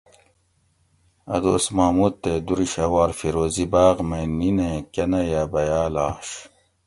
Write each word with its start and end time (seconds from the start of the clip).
اَ 1.33 1.37
دوس 1.43 1.65
محمود 1.75 2.13
تے 2.21 2.33
دُرشھوار 2.47 3.09
فیروزی 3.19 3.65
باۤغ 3.71 3.97
مئ 4.09 4.25
نینیں 4.37 4.77
کنئ 4.93 5.27
ھہ 5.33 5.43
بیاۤل 5.51 5.95
آش 6.07 6.29